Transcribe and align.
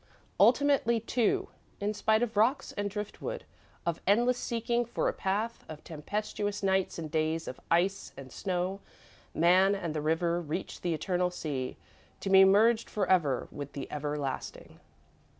Ultimately, 0.39 0.99
too, 0.99 1.49
in 1.79 1.93
spite 1.93 2.23
of 2.23 2.35
rocks 2.35 2.71
and 2.71 2.89
driftwood, 2.89 3.43
of 3.85 4.01
endless 4.07 4.39
seeking 4.39 4.83
for 4.83 5.07
a 5.07 5.13
path, 5.13 5.63
of 5.69 5.83
tempestuous 5.83 6.63
nights 6.63 6.97
and 6.97 7.11
days 7.11 7.47
of 7.47 7.59
ice 7.69 8.11
and 8.17 8.31
snow, 8.31 8.79
man 9.35 9.75
and 9.75 9.93
the 9.93 10.01
river 10.01 10.41
reach 10.41 10.81
the 10.81 10.95
eternal 10.95 11.29
sea, 11.29 11.77
to 12.19 12.31
be 12.31 12.43
merged 12.43 12.89
forever 12.89 13.47
with 13.51 13.73
the 13.73 13.87
Everlasting. 13.91 14.79